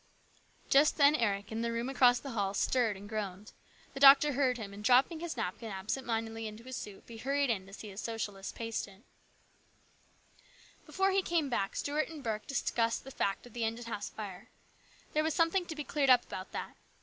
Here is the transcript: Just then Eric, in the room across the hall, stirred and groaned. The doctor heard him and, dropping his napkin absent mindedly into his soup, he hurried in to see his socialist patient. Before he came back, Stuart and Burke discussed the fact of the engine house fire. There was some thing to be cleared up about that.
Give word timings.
Just 0.67 0.97
then 0.97 1.13
Eric, 1.13 1.51
in 1.51 1.61
the 1.61 1.71
room 1.71 1.87
across 1.87 2.17
the 2.17 2.31
hall, 2.31 2.55
stirred 2.55 2.97
and 2.97 3.07
groaned. 3.07 3.51
The 3.93 3.99
doctor 3.99 4.33
heard 4.33 4.57
him 4.57 4.73
and, 4.73 4.83
dropping 4.83 5.19
his 5.19 5.37
napkin 5.37 5.69
absent 5.69 6.07
mindedly 6.07 6.47
into 6.47 6.63
his 6.63 6.75
soup, 6.75 7.07
he 7.07 7.17
hurried 7.17 7.51
in 7.51 7.67
to 7.67 7.73
see 7.73 7.89
his 7.89 8.01
socialist 8.01 8.55
patient. 8.55 9.05
Before 10.87 11.11
he 11.11 11.21
came 11.21 11.49
back, 11.49 11.75
Stuart 11.75 12.09
and 12.09 12.23
Burke 12.23 12.47
discussed 12.47 13.03
the 13.03 13.11
fact 13.11 13.45
of 13.45 13.53
the 13.53 13.63
engine 13.63 13.85
house 13.85 14.09
fire. 14.09 14.49
There 15.13 15.21
was 15.23 15.35
some 15.35 15.51
thing 15.51 15.67
to 15.67 15.75
be 15.75 15.83
cleared 15.83 16.09
up 16.09 16.23
about 16.23 16.51
that. 16.51 16.77